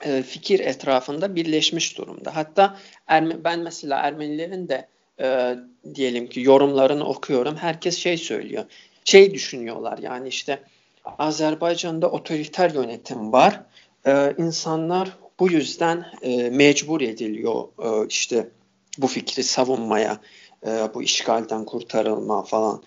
e, 0.05 0.21
fikir 0.23 0.59
etrafında 0.59 1.35
birleşmiş 1.35 1.97
durumda. 1.97 2.35
Hatta 2.35 2.77
Erme, 3.07 3.43
ben 3.43 3.59
mesela 3.59 3.99
Ermenilerin 3.99 4.67
de 4.67 4.87
e, 5.21 5.55
diyelim 5.95 6.27
ki 6.27 6.41
yorumlarını 6.41 7.05
okuyorum. 7.05 7.55
Herkes 7.55 7.97
şey 7.97 8.17
söylüyor. 8.17 8.65
Şey 9.05 9.33
düşünüyorlar 9.33 9.97
yani 9.97 10.27
işte 10.27 10.63
Azerbaycan'da 11.05 12.11
otoriter 12.11 12.69
yönetim 12.71 13.31
var. 13.31 13.61
E, 14.05 14.33
insanlar 14.37 15.17
bu 15.39 15.51
yüzden 15.51 16.05
e, 16.21 16.49
mecbur 16.49 17.01
ediliyor 17.01 17.63
e, 17.83 18.07
işte 18.07 18.49
bu 18.97 19.07
fikri 19.07 19.43
savunmaya, 19.43 20.19
e, 20.65 20.69
bu 20.93 21.03
işgalden 21.03 21.65
kurtarılma 21.65 22.43
falan. 22.43 22.83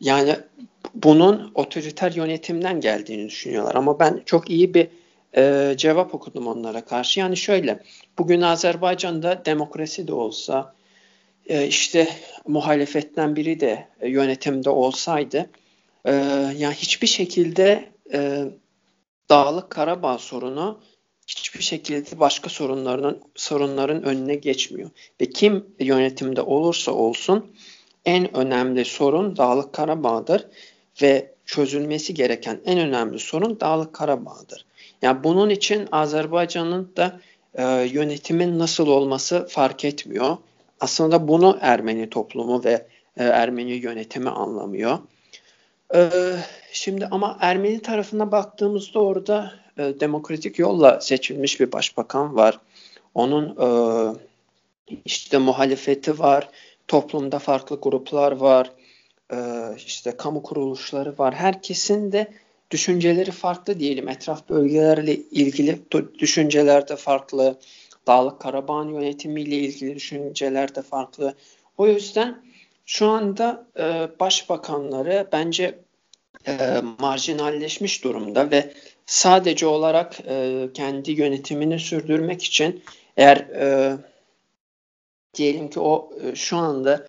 Yani 0.00 0.36
bunun 0.94 1.52
otoriter 1.54 2.12
yönetimden 2.12 2.80
geldiğini 2.80 3.26
düşünüyorlar. 3.26 3.74
Ama 3.74 3.98
ben 3.98 4.22
çok 4.26 4.50
iyi 4.50 4.74
bir 4.74 4.88
e, 5.36 5.74
cevap 5.76 6.14
okudum 6.14 6.46
onlara 6.46 6.84
karşı. 6.84 7.20
Yani 7.20 7.36
şöyle, 7.36 7.82
bugün 8.18 8.40
Azerbaycan'da 8.40 9.44
demokrasi 9.44 10.08
de 10.08 10.12
olsa, 10.12 10.74
e, 11.46 11.66
işte 11.66 12.08
muhalefetten 12.46 13.36
biri 13.36 13.60
de 13.60 13.88
e, 14.00 14.08
yönetimde 14.08 14.70
olsaydı, 14.70 15.50
e, 16.04 16.12
yani 16.56 16.74
hiçbir 16.74 17.06
şekilde 17.06 17.88
e, 18.12 18.44
Dağlık 19.30 19.70
Karabağ 19.70 20.18
sorunu 20.18 20.80
hiçbir 21.26 21.62
şekilde 21.62 22.20
başka 22.20 22.50
sorunların 22.50 23.18
sorunların 23.34 24.02
önüne 24.02 24.34
geçmiyor. 24.34 24.90
Ve 25.20 25.30
kim 25.30 25.66
yönetimde 25.80 26.42
olursa 26.42 26.92
olsun 26.92 27.52
en 28.04 28.36
önemli 28.36 28.84
sorun 28.84 29.36
Dağlık 29.36 29.72
Karabağ'dır 29.72 30.46
ve 31.02 31.32
çözülmesi 31.46 32.14
gereken 32.14 32.60
en 32.64 32.78
önemli 32.78 33.18
sorun 33.18 33.60
Dağlık 33.60 33.92
Karabağ'dır. 33.92 34.64
Yani 35.02 35.24
bunun 35.24 35.50
için 35.50 35.88
Azerbaycan'ın 35.92 36.92
da 36.96 37.20
e, 37.54 37.64
yönetimin 37.92 38.58
nasıl 38.58 38.86
olması 38.86 39.46
fark 39.46 39.84
etmiyor. 39.84 40.36
Aslında 40.80 41.28
bunu 41.28 41.58
Ermeni 41.60 42.10
toplumu 42.10 42.64
ve 42.64 42.86
e, 43.16 43.24
Ermeni 43.24 43.72
yönetimi 43.72 44.30
anlamıyor. 44.30 44.98
E, 45.94 46.08
şimdi 46.72 47.06
ama 47.06 47.38
Ermeni 47.40 47.82
tarafına 47.82 48.32
baktığımızda 48.32 49.00
orada 49.00 49.52
e, 49.78 50.00
demokratik 50.00 50.58
yolla 50.58 51.00
seçilmiş 51.00 51.60
bir 51.60 51.72
başbakan 51.72 52.36
var. 52.36 52.58
Onun 53.14 53.56
e, 53.60 53.68
işte 55.04 55.38
muhalefeti 55.38 56.18
var, 56.18 56.48
toplumda 56.88 57.38
farklı 57.38 57.80
gruplar 57.80 58.32
var, 58.32 58.70
işte 59.86 60.16
kamu 60.16 60.42
kuruluşları 60.42 61.18
var. 61.18 61.34
Herkesin 61.34 62.12
de 62.12 62.32
düşünceleri 62.70 63.30
farklı 63.30 63.80
diyelim. 63.80 64.08
Etraf 64.08 64.48
bölgelerle 64.48 65.14
ilgili 65.16 65.78
düşünceler 66.18 66.88
de 66.88 66.96
farklı. 66.96 67.58
Dağlık 68.06 68.40
Karabağ 68.40 68.84
yönetimiyle 68.84 69.56
ilgili 69.56 69.94
düşünceler 69.94 70.74
de 70.74 70.82
farklı. 70.82 71.34
O 71.78 71.86
yüzden 71.86 72.42
şu 72.86 73.06
anda 73.06 73.66
e, 73.78 74.08
başbakanları 74.20 75.28
bence 75.32 75.78
e, 76.46 76.82
marjinalleşmiş 76.98 78.04
durumda 78.04 78.50
ve 78.50 78.72
sadece 79.06 79.66
olarak 79.66 80.20
e, 80.28 80.68
kendi 80.74 81.12
yönetimini 81.12 81.78
sürdürmek 81.78 82.42
için 82.42 82.82
eğer 83.16 83.36
e, 83.36 83.96
diyelim 85.34 85.70
ki 85.70 85.80
o 85.80 86.10
e, 86.22 86.34
şu 86.34 86.56
anda 86.56 87.08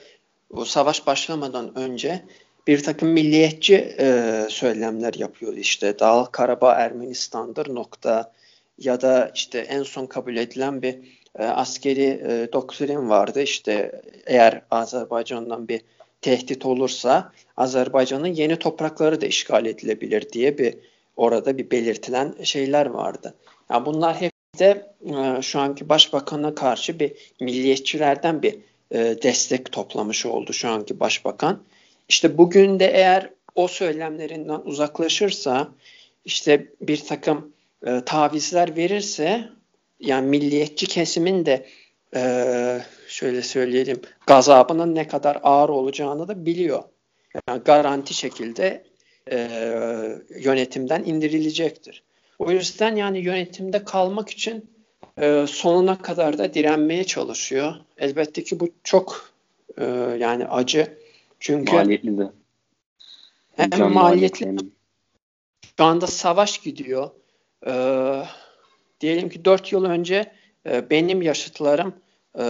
o 0.54 0.66
savaş 0.66 1.08
başlamadan 1.08 1.78
önce 1.78 2.26
bir 2.68 2.84
takım 2.84 3.10
milliyetçi 3.10 3.96
e, 4.00 4.46
söylemler 4.50 5.14
yapıyor 5.14 5.58
işte 5.58 6.00
Dağlık 6.00 6.34
Karabağ 6.34 6.74
Ermenistan'dır 6.74 7.76
nokta 7.76 8.34
ya 8.78 9.02
da 9.02 9.32
işte 9.36 9.60
en 9.60 9.84
son 9.84 10.06
kabul 10.06 10.38
edilen 10.38 10.82
bir 10.82 10.96
e, 11.40 11.44
askeri 11.44 12.04
e, 12.04 12.54
doktrin 12.54 13.10
vardı 13.10 13.42
işte 13.42 14.02
eğer 14.26 14.62
Azerbaycan'dan 14.72 15.68
bir 15.68 15.82
tehdit 16.22 16.66
olursa 16.66 17.32
Azerbaycan'ın 17.58 18.28
yeni 18.28 18.56
toprakları 18.56 19.22
da 19.22 19.26
işgal 19.26 19.66
edilebilir 19.66 20.32
diye 20.32 20.58
bir 20.58 20.76
orada 21.18 21.58
bir 21.58 21.72
belirtilen 21.72 22.36
şeyler 22.44 22.86
vardı. 22.86 23.34
Yani 23.70 23.86
bunlar 23.86 24.22
hep 24.22 24.32
de 24.60 24.96
e, 25.02 25.42
şu 25.42 25.60
anki 25.60 25.90
başbakana 25.90 26.56
karşı 26.56 27.00
bir 27.00 27.14
milliyetçilerden 27.42 28.42
bir 28.42 28.56
e, 28.92 28.98
destek 29.24 29.72
toplamış 29.72 30.26
oldu 30.26 30.54
şu 30.54 30.70
anki 30.70 31.00
başbakan. 31.00 31.64
İşte 32.10 32.38
bugün 32.38 32.80
de 32.80 32.86
eğer 32.86 33.30
o 33.56 33.68
söylemlerinden 33.68 34.62
uzaklaşırsa 34.64 35.68
işte 36.26 36.68
bir 36.82 37.06
takım 37.06 37.54
e, 37.86 38.02
tavizler 38.06 38.76
verirse 38.76 39.50
yani 40.00 40.28
milliyetçi 40.28 40.88
kesimin 40.88 41.46
de 41.46 41.66
e, 42.16 42.82
şöyle 43.08 43.42
söyleyelim 43.42 44.02
gazabının 44.28 44.96
ne 44.96 45.08
kadar 45.08 45.40
ağır 45.44 45.70
olacağını 45.70 46.28
da 46.28 46.46
biliyor. 46.46 46.84
Yani 47.48 47.64
garanti 47.64 48.14
şekilde 48.14 48.84
e, 49.32 49.50
yönetimden 50.40 51.04
indirilecektir. 51.04 52.04
O 52.40 52.52
yüzden 52.52 52.96
yani 52.96 53.20
yönetimde 53.20 53.84
kalmak 53.84 54.30
için 54.30 54.70
e, 55.22 55.48
sonuna 55.48 56.02
kadar 56.02 56.38
da 56.38 56.54
direnmeye 56.54 57.04
çalışıyor. 57.04 57.74
Elbette 57.98 58.44
ki 58.44 58.60
bu 58.60 58.70
çok 58.84 59.32
e, 59.78 59.86
yani 60.20 60.48
acı. 60.48 60.98
Çünkü 61.40 61.76
maliyetli 61.76 62.18
de. 62.18 62.32
Hem 63.56 63.70
Can 63.70 63.94
maliyetli. 63.94 64.46
maliyetli. 64.46 64.70
Şu 65.78 65.84
anda 65.84 66.08
savaş 66.08 66.58
gidiyor. 66.58 67.10
E, 67.68 67.74
diyelim 69.02 69.30
ki 69.30 69.46
4 69.46 69.72
yıl 69.72 69.86
önce 69.86 70.32
e, 70.66 70.90
benim 70.90 71.22
yaşıtlarım 71.22 71.94
e, 72.40 72.44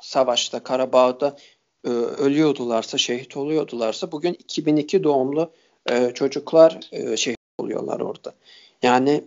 savaşta, 0.00 0.62
Karabağ'da 0.62 1.36
e, 1.84 1.88
ölüyordularsa, 1.88 2.98
şehit 2.98 3.36
oluyordularsa 3.36 4.12
bugün 4.12 4.32
2002 4.32 5.04
doğumlu 5.04 5.50
e, 5.90 6.10
çocuklar 6.14 6.80
e, 6.92 7.16
şehit 7.16 7.38
oluyorlar 7.58 8.00
orada. 8.00 8.34
Yani 8.82 9.24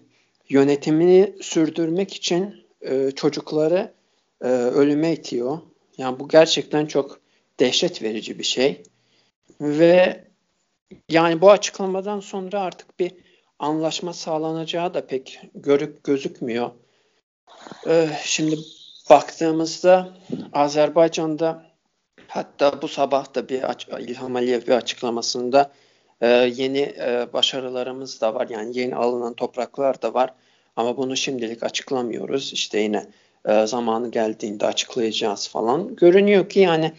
yönetimini 0.50 1.36
sürdürmek 1.42 2.14
için 2.14 2.66
e, 2.82 3.12
çocukları 3.12 3.94
e, 4.42 4.48
ölüme 4.48 5.14
itiyor. 5.14 5.60
Yani 5.98 6.20
bu 6.20 6.28
gerçekten 6.28 6.86
çok 6.86 7.20
dehşet 7.60 8.02
verici 8.02 8.40
bir 8.40 8.44
şey. 8.44 8.84
Ve 9.62 10.24
yani 11.10 11.42
bu 11.42 11.52
açıklamadan 11.52 12.20
sonra 12.20 12.62
artık 12.62 13.00
bir 13.00 13.12
anlaşma 13.60 14.14
sağlanacağı 14.14 14.94
da 14.94 15.08
pek 15.08 15.42
görüp 15.56 16.04
gözükmüyor. 16.04 16.72
Ee, 17.88 18.10
şimdi 18.24 18.58
baktığımızda 19.10 20.18
Azerbaycan'da 20.54 21.66
hatta 22.28 22.82
bu 22.82 22.88
sabah 22.88 23.36
da 23.36 23.50
bir 23.50 23.64
İlham 24.00 24.36
Aliyev 24.36 24.62
bir 24.62 24.72
açıklamasında 24.72 25.72
e, 26.22 26.28
yeni 26.56 26.80
e, 26.80 27.28
başarılarımız 27.34 28.22
da 28.22 28.36
var. 28.36 28.48
Yani 28.50 28.78
yeni 28.78 28.96
alınan 28.96 29.34
topraklar 29.34 30.02
da 30.02 30.14
var. 30.14 30.34
Ama 30.76 30.98
bunu 30.98 31.18
şimdilik 31.18 31.64
açıklamıyoruz. 31.64 32.54
İşte 32.54 32.80
yine 32.80 33.06
e, 33.46 33.68
zamanı 33.68 34.12
geldiğinde 34.12 34.66
açıklayacağız 34.66 35.48
falan. 35.48 35.96
Görünüyor 35.96 36.50
ki 36.50 36.60
yani 36.60 36.92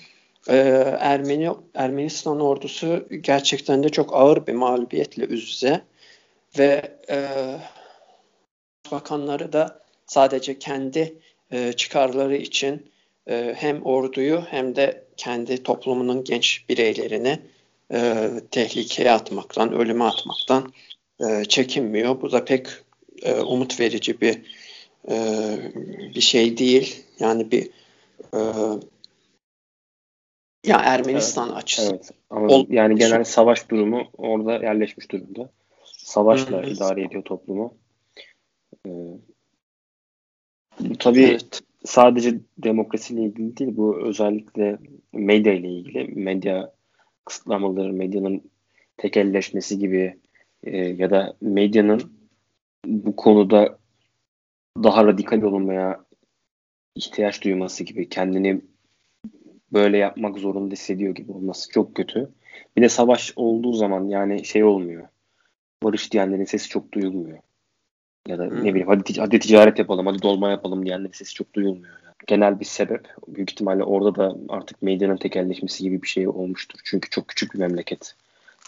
e, 0.49 0.57
Ermeni 1.01 1.51
Ermenistan 1.75 2.41
ordusu 2.41 3.07
gerçekten 3.21 3.83
de 3.83 3.89
çok 3.89 4.15
ağır 4.17 4.47
bir 4.47 4.53
mağlubiyetle 4.53 5.25
üz 5.25 5.65
ve 6.59 6.99
e, 7.11 7.27
bakanları 8.91 9.53
da 9.53 9.81
sadece 10.07 10.59
kendi 10.59 11.15
e, 11.53 11.73
çıkarları 11.73 12.37
için 12.37 12.91
e, 13.27 13.55
hem 13.57 13.83
orduyu 13.83 14.41
hem 14.51 14.77
de 14.77 15.05
kendi 15.17 15.63
toplumunun 15.63 16.25
genç 16.25 16.69
bireylerini 16.69 17.39
e, 17.93 18.31
tehlikeye 18.51 19.11
atmaktan, 19.11 19.73
ölüme 19.73 20.05
atmaktan 20.05 20.73
e, 21.21 21.45
çekinmiyor. 21.45 22.21
Bu 22.21 22.33
da 22.33 22.45
pek 22.45 22.67
e, 23.23 23.41
umut 23.41 23.81
verici 23.81 24.21
bir 24.21 24.43
e, 25.11 25.17
bir 26.15 26.21
şey 26.21 26.59
değil. 26.59 27.05
Yani 27.21 27.51
bir 27.51 27.71
e, 28.35 28.41
ya 30.67 30.79
Ermenistan 30.79 31.49
evet, 31.49 31.59
açısından. 31.59 31.95
Evet. 31.95 32.11
Ama 32.31 32.47
Ol, 32.47 32.67
yani 32.69 32.95
genel 32.95 33.25
savaş 33.25 33.71
durumu 33.71 34.03
orada 34.19 34.53
yerleşmiş 34.53 35.11
durumda. 35.11 35.51
Savaşla 35.85 36.63
Hı-hı. 36.63 36.71
idare 36.71 37.03
ediyor 37.03 37.23
toplumu. 37.23 37.75
Ee, 38.87 38.91
bu 40.81 40.99
tabii 40.99 41.23
evet. 41.25 41.61
sadece 41.85 42.35
demokrasiyle 42.59 43.23
ilgili 43.23 43.57
değil. 43.57 43.77
Bu 43.77 44.01
özellikle 44.01 44.79
medya 45.13 45.53
ile 45.53 45.69
ilgili. 45.69 46.05
Medya 46.05 46.73
kısıtlamaları, 47.29 47.93
medyanın 47.93 48.51
tekelleşmesi 48.97 49.79
gibi 49.79 50.19
e, 50.63 50.77
ya 50.77 51.11
da 51.11 51.37
medyanın 51.41 52.13
bu 52.87 53.17
konuda 53.17 53.79
daha 54.85 55.07
radikal 55.07 55.43
olmaya 55.43 56.05
ihtiyaç 56.95 57.45
duyması 57.45 57.85
gibi 57.85 58.09
kendini 58.09 58.61
böyle 59.73 59.99
yapmak 59.99 60.39
zorunda 60.39 60.73
hissediyor 60.73 61.15
gibi 61.15 61.33
olması 61.33 61.71
çok 61.71 61.95
kötü. 61.95 62.31
Bir 62.77 62.83
de 62.83 62.89
savaş 62.89 63.33
olduğu 63.37 63.73
zaman 63.73 64.09
yani 64.09 64.45
şey 64.45 64.65
olmuyor. 64.65 65.09
Barış 65.83 66.13
diyenlerin 66.13 66.45
sesi 66.45 66.69
çok 66.69 66.93
duyulmuyor. 66.93 67.39
Ya 68.29 68.39
da 68.39 68.47
hmm. 68.47 68.65
ne 68.65 68.71
bileyim 68.71 68.89
hadi, 68.89 69.21
hadi 69.21 69.39
ticaret 69.39 69.79
yapalım, 69.79 70.07
hadi 70.07 70.23
dolma 70.23 70.51
yapalım 70.51 70.87
diyenlerin 70.87 71.13
sesi 71.13 71.35
çok 71.35 71.55
duyulmuyor. 71.55 72.08
Genel 72.27 72.61
bir 72.61 72.65
sebep. 72.65 73.09
Büyük 73.29 73.51
ihtimalle 73.51 73.85
orada 73.85 74.15
da 74.15 74.37
artık 74.49 74.83
medyanın 74.83 75.17
tekelleşmesi 75.17 75.83
gibi 75.83 76.03
bir 76.03 76.09
şey 76.09 76.29
olmuştur. 76.29 76.79
Çünkü 76.85 77.11
çok 77.11 77.29
küçük 77.29 77.55
bir 77.55 77.59
memleket. 77.59 78.15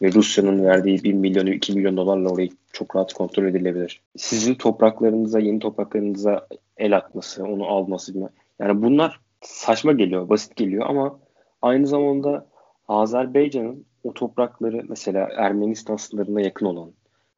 Ve 0.02 0.12
Rusya'nın 0.12 0.64
verdiği 0.64 1.04
1 1.04 1.12
milyon, 1.12 1.46
2 1.46 1.72
milyon 1.72 1.96
dolarla 1.96 2.28
orayı 2.28 2.48
çok 2.72 2.96
rahat 2.96 3.12
kontrol 3.12 3.44
edilebilir. 3.44 4.00
Sizin 4.16 4.54
topraklarınıza, 4.54 5.40
yeni 5.40 5.58
topraklarınıza 5.58 6.46
el 6.76 6.96
atması, 6.96 7.44
onu 7.44 7.66
alması. 7.66 8.30
Yani 8.58 8.82
bunlar 8.82 9.20
saçma 9.42 9.92
geliyor, 9.92 10.28
basit 10.28 10.56
geliyor 10.56 10.86
ama 10.88 11.18
aynı 11.62 11.86
zamanda 11.86 12.46
Azerbaycan'ın 12.88 13.84
o 14.04 14.14
toprakları 14.14 14.82
mesela 14.88 15.28
Ermenistan 15.36 15.96
sınırına 15.96 16.40
yakın 16.40 16.66
olan, 16.66 16.92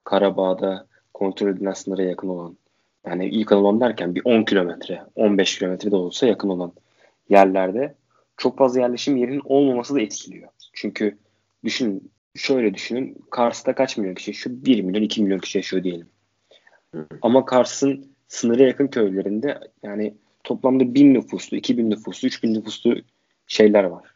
Karabağ'da 0.04 0.86
kontrol 1.14 1.48
edilen 1.48 1.72
sınıra 1.72 2.02
yakın 2.02 2.28
olan, 2.28 2.56
yani 3.06 3.38
yakın 3.38 3.56
olan 3.56 3.80
derken 3.80 4.14
bir 4.14 4.22
10 4.24 4.42
kilometre, 4.44 5.02
15 5.14 5.58
kilometre 5.58 5.90
de 5.90 5.96
olsa 5.96 6.26
yakın 6.26 6.48
olan 6.48 6.72
yerlerde 7.28 7.94
çok 8.36 8.58
fazla 8.58 8.80
yerleşim 8.80 9.16
yerinin 9.16 9.42
olmaması 9.44 9.94
da 9.94 10.00
etkiliyor. 10.00 10.48
Çünkü 10.72 11.18
düşün, 11.64 12.10
şöyle 12.34 12.74
düşünün, 12.74 13.24
Kars'ta 13.30 13.74
kaç 13.74 13.96
milyon 13.96 14.14
kişi 14.14 14.30
yaşıyor? 14.30 14.56
1 14.58 14.82
milyon, 14.82 15.02
2 15.02 15.22
milyon 15.22 15.38
kişi 15.38 15.58
yaşıyor 15.58 15.84
diyelim. 15.84 16.06
Ama 17.22 17.44
Kars'ın 17.44 18.06
sınıra 18.28 18.62
yakın 18.62 18.86
köylerinde 18.86 19.60
yani 19.82 20.14
toplamda 20.44 20.94
1000 20.94 21.14
nüfuslu, 21.14 21.56
2000 21.56 21.90
nüfuslu, 21.90 22.28
3000 22.28 22.54
nüfuslu 22.54 22.96
şeyler 23.46 23.84
var. 23.84 24.14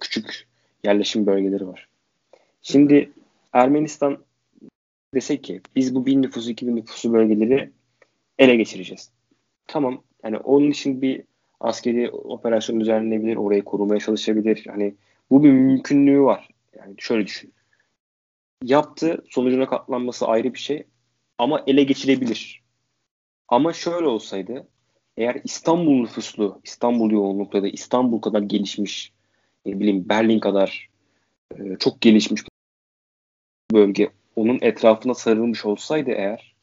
Küçük 0.00 0.48
yerleşim 0.84 1.26
bölgeleri 1.26 1.66
var. 1.66 1.88
Şimdi 2.62 3.10
Ermenistan 3.52 4.18
desek 5.14 5.44
ki 5.44 5.60
biz 5.76 5.94
bu 5.94 6.06
bin 6.06 6.22
nüfusu, 6.22 6.50
iki 6.50 6.66
bin 6.66 6.76
nüfusu 6.76 7.12
bölgeleri 7.12 7.70
ele 8.38 8.56
geçireceğiz. 8.56 9.10
Tamam. 9.66 10.02
Yani 10.24 10.36
onun 10.38 10.70
için 10.70 11.02
bir 11.02 11.22
askeri 11.60 12.10
operasyon 12.10 12.80
düzenlenebilir, 12.80 13.36
orayı 13.36 13.64
korumaya 13.64 14.00
çalışabilir. 14.00 14.66
Hani 14.66 14.94
bu 15.30 15.44
bir 15.44 15.50
mümkünlüğü 15.50 16.20
var. 16.20 16.48
Yani 16.78 16.94
şöyle 16.98 17.26
düşün. 17.26 17.52
Yaptı, 18.62 19.24
sonucuna 19.30 19.66
katlanması 19.66 20.26
ayrı 20.26 20.54
bir 20.54 20.58
şey 20.58 20.86
ama 21.38 21.64
ele 21.66 21.84
geçirebilir. 21.84 22.62
Ama 23.48 23.72
şöyle 23.72 24.06
olsaydı 24.06 24.68
eğer 25.16 25.40
İstanbul 25.44 26.00
nüfuslu, 26.00 26.60
İstanbul 26.64 27.10
yoğunlukta 27.10 27.62
da 27.62 27.68
İstanbul 27.68 28.20
kadar 28.20 28.42
gelişmiş, 28.42 29.12
ne 29.66 29.80
bileyim 29.80 30.08
Berlin 30.08 30.40
kadar 30.40 30.88
e, 31.54 31.76
çok 31.78 32.00
gelişmiş 32.00 32.42
bölge 33.72 34.10
onun 34.36 34.58
etrafına 34.62 35.14
sarılmış 35.14 35.64
olsaydı 35.64 36.10
eğer 36.10 36.54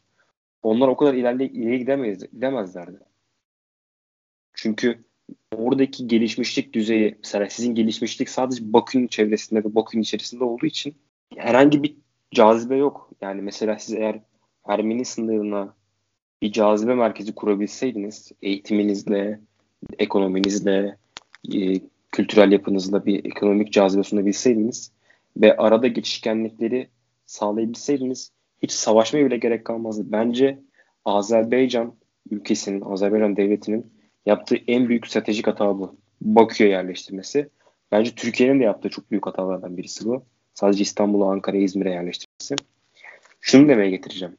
onlar 0.63 0.88
o 0.88 0.97
kadar 0.97 1.13
ilerle 1.13 1.49
ileri 1.49 1.79
gidemeyiz, 1.79 2.31
gidemezlerdi. 2.31 2.99
Çünkü 4.53 5.03
oradaki 5.55 6.07
gelişmişlik 6.07 6.73
düzeyi 6.73 7.15
mesela 7.17 7.49
sizin 7.49 7.75
gelişmişlik 7.75 8.29
sadece 8.29 8.73
Bakü'nün 8.73 9.07
çevresinde 9.07 9.60
ve 9.60 9.75
Bakü'nün 9.75 10.01
içerisinde 10.01 10.43
olduğu 10.43 10.65
için 10.65 10.95
herhangi 11.36 11.84
bir 11.84 11.95
cazibe 12.31 12.75
yok. 12.75 13.12
Yani 13.21 13.41
mesela 13.41 13.79
siz 13.79 13.95
eğer 13.95 14.19
Ermeni 14.65 15.05
sınırına 15.05 15.73
bir 16.41 16.51
cazibe 16.51 16.95
merkezi 16.95 17.36
kurabilseydiniz 17.36 18.31
eğitiminizle, 18.41 19.39
ekonominizle, 19.99 20.97
e, 21.53 21.79
kültürel 22.12 22.51
yapınızla 22.51 23.05
bir 23.05 23.25
ekonomik 23.25 23.71
cazibe 23.73 24.03
sunabilseydiniz 24.03 24.91
ve 25.38 25.57
arada 25.57 25.88
geçişkenlikleri 25.88 26.89
sağlayabilseydiniz 27.31 28.31
hiç 28.63 28.71
savaşmaya 28.71 29.25
bile 29.25 29.37
gerek 29.37 29.65
kalmazdı. 29.65 30.11
Bence 30.11 30.59
Azerbaycan 31.05 31.95
ülkesinin, 32.31 32.81
Azerbaycan 32.81 33.35
devletinin 33.37 33.93
yaptığı 34.25 34.55
en 34.67 34.89
büyük 34.89 35.07
stratejik 35.07 35.47
hata 35.47 35.79
bu. 35.79 35.95
Bakü'ye 36.21 36.69
yerleştirmesi. 36.69 37.49
Bence 37.91 38.15
Türkiye'nin 38.15 38.59
de 38.59 38.63
yaptığı 38.63 38.89
çok 38.89 39.11
büyük 39.11 39.25
hatalardan 39.25 39.77
birisi 39.77 40.05
bu. 40.05 40.23
Sadece 40.53 40.81
İstanbul'a, 40.81 41.31
Ankara'ya, 41.31 41.63
İzmir'e 41.63 41.89
yerleştirmesi. 41.89 42.55
Şunu 43.41 43.69
demeye 43.69 43.89
getireceğim. 43.89 44.37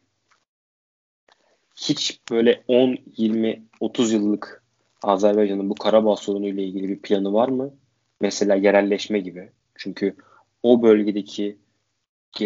Hiç 1.76 2.20
böyle 2.30 2.62
10, 2.68 2.96
20, 3.16 3.62
30 3.80 4.12
yıllık 4.12 4.64
Azerbaycan'ın 5.02 5.70
bu 5.70 5.74
Karabağ 5.74 6.16
sorunu 6.16 6.48
ile 6.48 6.64
ilgili 6.64 6.88
bir 6.88 6.98
planı 6.98 7.32
var 7.32 7.48
mı? 7.48 7.74
Mesela 8.20 8.54
yerelleşme 8.54 9.18
gibi. 9.18 9.50
Çünkü 9.74 10.16
o 10.62 10.82
bölgedeki 10.82 11.58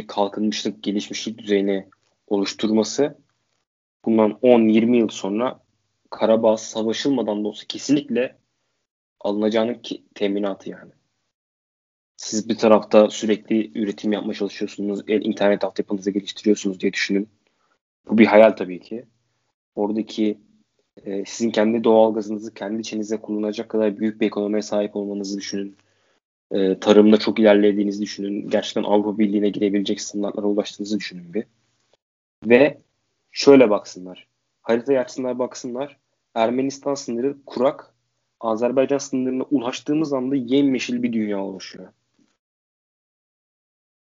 kalkınmışlık, 0.07 0.83
gelişmişlik 0.83 1.39
düzeyini 1.39 1.89
oluşturması 2.27 3.19
bundan 4.05 4.31
10-20 4.31 4.97
yıl 4.97 5.09
sonra 5.09 5.61
Karabağ 6.11 6.57
savaşılmadan 6.57 7.45
da 7.45 7.49
olsa 7.49 7.65
kesinlikle 7.69 8.37
alınacağının 9.21 9.83
teminatı 10.15 10.71
yani. 10.71 10.93
Siz 12.17 12.49
bir 12.49 12.59
tarafta 12.59 13.11
sürekli 13.11 13.79
üretim 13.79 14.13
yapmaya 14.13 14.35
çalışıyorsunuz, 14.35 15.01
internet 15.09 15.65
altyapınızı 15.65 16.11
geliştiriyorsunuz 16.11 16.81
diye 16.81 16.93
düşünün. 16.93 17.29
Bu 18.09 18.19
bir 18.19 18.27
hayal 18.27 18.51
tabii 18.51 18.81
ki. 18.81 19.05
Oradaki 19.75 20.39
e, 21.05 21.25
sizin 21.25 21.51
kendi 21.51 21.85
doğal 21.85 22.15
gazınızı 22.15 22.55
kendi 22.55 22.81
içinize 22.81 23.21
kullanacak 23.21 23.69
kadar 23.69 23.99
büyük 23.99 24.21
bir 24.21 24.27
ekonomiye 24.27 24.63
sahip 24.63 24.97
olmanızı 24.97 25.39
düşünün. 25.39 25.77
E, 26.51 26.81
tarımda 26.81 27.17
çok 27.19 27.39
ilerlediğinizi 27.39 28.03
düşünün. 28.03 28.51
Gerçekten 28.51 28.83
Avrupa 28.83 29.19
Birliği'ne 29.19 29.49
girebilecek 29.49 30.01
standartlara 30.01 30.47
ulaştığınızı 30.47 30.99
düşünün 30.99 31.35
bir. 31.35 31.45
Ve 32.45 32.79
şöyle 33.33 33.71
baksınlar. 33.71 34.27
Haritayı 34.63 35.01
açsınlar 35.01 35.39
baksınlar. 35.39 35.97
Ermenistan 36.35 36.95
sınırı 36.95 37.37
kurak. 37.47 37.95
Azerbaycan 38.41 38.99
sınırına 38.99 39.43
ulaştığımız 39.43 40.13
anda 40.13 40.37
yemyeşil 40.37 41.03
bir 41.03 41.13
dünya 41.13 41.41
oluşuyor. 41.41 41.89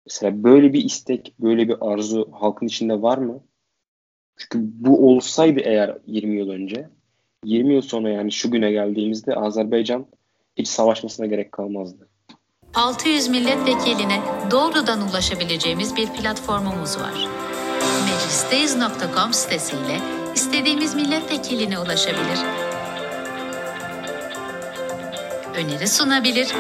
Mesela 0.07 0.45
böyle 0.45 0.73
bir 0.73 0.85
istek, 0.85 1.35
böyle 1.39 1.69
bir 1.69 1.77
arzu 1.81 2.33
halkın 2.33 2.67
içinde 2.67 3.03
var 3.03 3.19
mı? 3.19 3.45
Çünkü 4.37 4.59
bu 4.73 5.11
olsaydı 5.11 5.61
eğer 5.61 5.99
20 6.07 6.37
yıl 6.37 6.51
önce, 6.51 6.89
20 7.45 7.75
yıl 7.75 7.83
sonra 7.83 8.11
yani 8.11 8.33
şu 8.33 8.51
güne 8.51 8.73
geldiğimizde 8.73 9.35
Azerbaycan 9.35 10.07
hiç 10.57 10.69
savaşmasına 10.69 11.27
gerek 11.27 11.53
kalmazdı. 11.53 12.09
600 12.75 13.29
milletvekiline 13.29 14.21
doğrudan 14.51 15.09
ulaşabileceğimiz 15.09 15.97
bir 15.97 16.07
platformumuz 16.07 16.99
var. 16.99 17.29
Meclisteyiz.com 18.05 19.33
sitesiyle 19.33 20.01
istediğimiz 20.35 20.95
milletvekiline 20.95 21.79
ulaşabilir. 21.79 22.39
Öneri 25.55 25.89
sunabilir. 25.89 26.55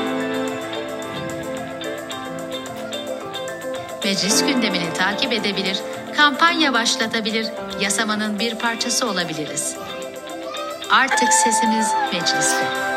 Meclis 4.04 4.46
gündemini 4.46 4.92
takip 4.94 5.32
edebilir, 5.32 5.78
kampanya 6.16 6.72
başlatabilir, 6.72 7.46
yasamanın 7.80 8.38
bir 8.38 8.54
parçası 8.54 9.06
olabiliriz. 9.06 9.76
Artık 10.90 11.32
sesimiz 11.32 11.86
mecliste. 12.12 12.89